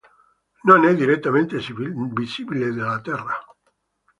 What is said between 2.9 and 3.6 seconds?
Terra.